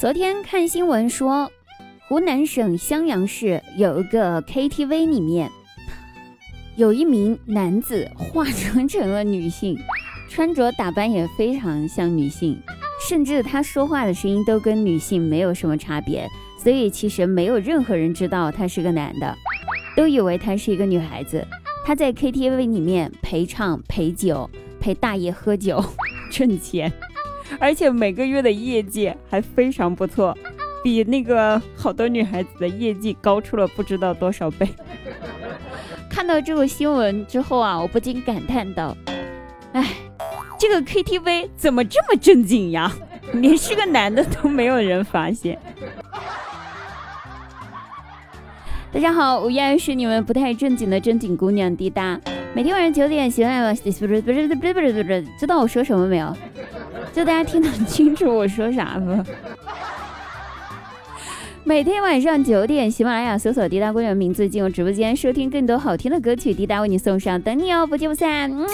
[0.00, 1.52] 昨天看新闻说，
[2.08, 5.50] 湖南省襄阳市有一个 KTV 里面，
[6.74, 9.78] 有一名男子化妆成了女性，
[10.30, 12.58] 穿着打扮也非常像女性，
[13.06, 16.26] 甚至他说话的声音都跟女性没有什么差别，
[16.58, 19.36] 所以其实没有任何人知道他是个男的，
[19.94, 21.46] 都以为他是一个女孩子。
[21.84, 24.48] 他在 KTV 里面陪唱、陪酒、
[24.80, 25.84] 陪大爷喝酒
[26.32, 26.90] 挣钱。
[27.58, 30.36] 而且每个月的业绩还非常不错，
[30.82, 34.68] 比那个好多女孩子的业绩高出了不知道多少倍。
[36.08, 38.96] 看到这个新闻之后啊，我不禁感叹道
[39.72, 39.86] ：“哎，
[40.58, 42.92] 这个 KTV 怎么这么正经呀？
[43.32, 45.58] 连是个男的都没有人发现。”
[48.92, 52.20] 大家好，我依然是你们不太正经的正经姑娘滴答。
[52.52, 56.36] 每天晚上九点，喜欢不是不是不是不是不是，知道我说什么没有？
[57.12, 59.24] 就大家听得清楚我说啥吗？
[61.62, 68.50] 每天晚上九点，喜马拉雅搜索“滴答姑娘”名字进入直播间，收听更多好听的歌曲，滴答为你送上，等你哦，不见不散。
[68.56, 68.66] 哇！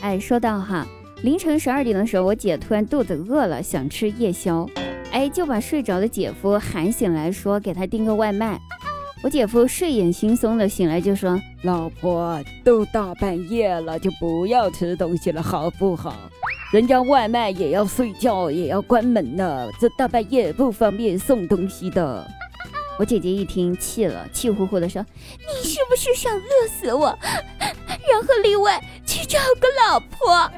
[0.00, 0.86] 哎，说到哈，
[1.22, 4.66] 凌晨十二点的时候，我姐突然肚子饿了，想吃夜宵，
[5.12, 8.58] 哎，就把睡着的姐夫喊醒来说给他订个外卖。
[9.22, 16.14] 我姐夫睡眼惺忪的醒来就说：“老婆，都大半夜了，就不要吃东西了，好不好？
[16.72, 22.26] 人家外卖也要睡觉，也要关门呢，这大半夜不方便送东西的。”
[22.98, 25.04] 我姐姐一听气了，气呼呼的说
[25.38, 27.18] ：“你是不是想饿死我，
[27.58, 30.50] 然后另外去找个老婆？”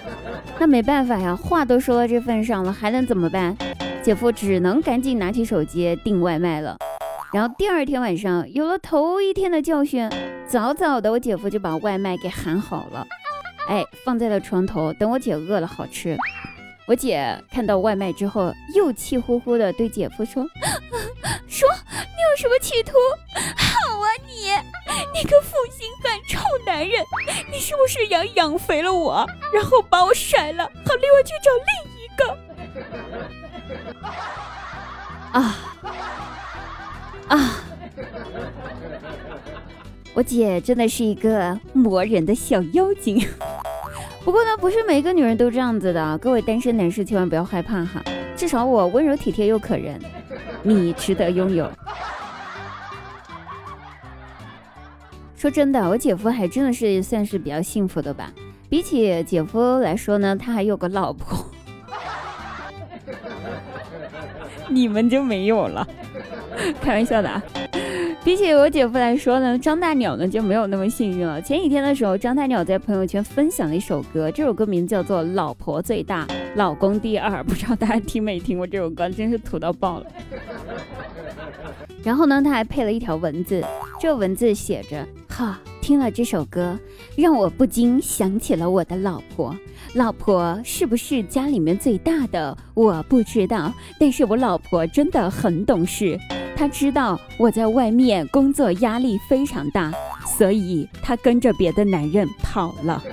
[0.58, 3.56] 那没办法呀，话都说到这份上了，还能怎么办？
[4.02, 6.76] 姐夫只能赶紧拿起手机订外卖了。
[7.32, 10.10] 然后第二天晚上有了头一天的教训，
[10.48, 13.06] 早早的我姐夫就把外卖给喊好了，
[13.68, 16.16] 哎，放在了床头，等我姐饿了好吃。
[16.86, 20.42] 我姐看到外卖之后，又气呼呼的对姐夫说
[21.46, 22.92] ：“说你有什么企图？
[23.56, 24.48] 好啊你，
[25.14, 27.04] 你个负心汉臭男人，
[27.52, 31.89] 你是不是想养肥了我，然后把我甩了，好另外去找另？”
[35.32, 35.56] 啊
[37.28, 37.56] 啊！
[40.12, 43.24] 我姐真的是一个磨人的小妖精。
[44.24, 48.02] 不过呢，不是每个女人都这样子的，各位单身男士千万不要害怕哈。
[48.36, 50.00] 至少我温柔体贴又可人，
[50.62, 51.70] 你值得拥有。
[55.36, 58.30] 说真的，我姐夫还真的是算是比较幸福的吧。
[58.68, 61.49] 比起姐夫来说呢，他还有个老婆。
[64.72, 65.86] 你们就没有了，
[66.80, 67.42] 开玩笑的啊。
[68.22, 71.40] 比起我姐夫来说呢，张大鸟呢就没有那么幸运了。
[71.40, 80.06] 前几天的时候，张大鸟在朋友圈分享了一首歌，这首歌名叫做《老婆最大，老公第二》， 不知道大家听没听过这首歌，真是土到爆了。
[82.04, 83.64] 然后呢，他还配了一条文字，
[83.98, 85.58] 这文字写着：哈，
[85.90, 86.78] 听了这首歌，
[87.16, 89.52] 让我不禁想起了我的老婆。
[89.94, 92.56] 老婆是不是家里面最大的？
[92.74, 96.16] 我不知道，但是我老婆真的很懂事。
[96.54, 99.92] 她知道我在外面工作压力非常大，
[100.38, 103.02] 所以她跟着别的男人跑了。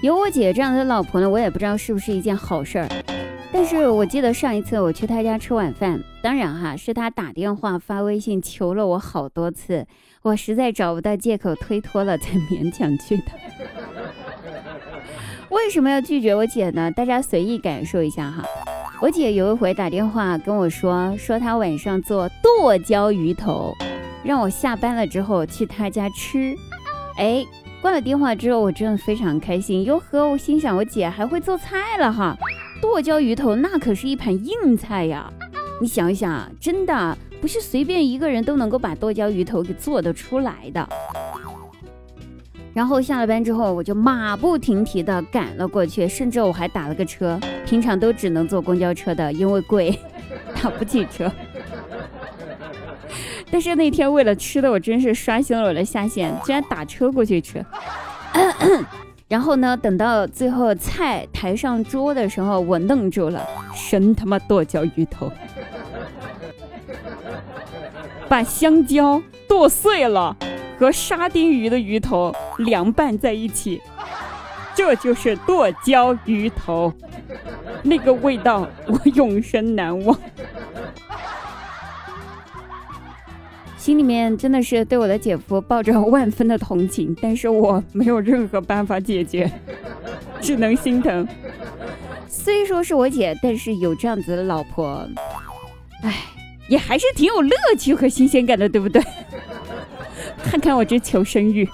[0.00, 2.88] 有我姐这样的老婆呢，我也不知道是不是一件好事儿。
[3.50, 9.86] 但是我记得上一次我去她家吃晚饭，当然哈是她打电话发微信求了我好多次，
[10.22, 13.24] 我实在找不到借口推脱了，才勉强去的。
[15.50, 16.90] 为什么要拒绝我姐呢？
[16.92, 18.44] 大家随意感受一下哈。
[19.00, 23.74] 我姐有一回打电话跟我说，说她晚上做剁椒鱼头，
[24.22, 26.54] 让我下班了之后去她家吃。
[27.16, 27.44] 哎。
[27.80, 32.36] 挂了电话之后，我真的非常开心，哟呵我心想，我姐还会做菜了哈。
[32.80, 35.32] 剁椒鱼头那可是一盘硬菜呀，
[35.80, 40.88] 你想一想，真的不是随便一个人都能够把剁椒鱼头给做得出来的。
[42.74, 49.98] 然后下了班之后，我就马不停蹄的赶了过去，甚至我还打了个车，平常都只能坐公交车的，因为贵，
[50.60, 51.30] 打不起车。
[53.50, 57.64] 但是那天为了吃的，我真是刷新了我的下限，居然打车过去吃。
[59.28, 65.30] 然后呢，等到最后菜抬上桌的时候，我愣住了，神他妈剁椒鱼头，
[68.28, 70.36] 把香蕉剁碎了
[70.78, 73.80] 和沙丁鱼的鱼头凉拌在一起，
[74.74, 76.92] 这就是剁椒鱼头。
[77.82, 80.18] 那个味道我永生难忘。
[83.78, 89.50] 心里面真的是对我的姐夫抱着万分的同情，但是我没有任何办法解决，
[90.42, 91.26] 只能心疼。
[92.28, 95.08] 虽说是我姐，但是有这样子的老婆，
[96.02, 96.14] 哎，
[96.68, 99.02] 也还是挺有乐趣和新鲜感的，对不对？
[100.44, 101.66] 看看我这求生欲。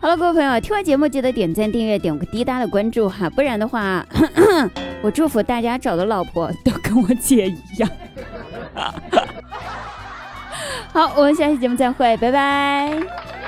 [0.00, 4.04] 好了，各位朋友，听完节目记得点赞、订阅、点个滴答的关注哈，不然的话，
[5.02, 7.90] 我祝福大家找的老婆都跟我姐一样。
[10.92, 13.39] 好，我们下期节目再会，拜拜。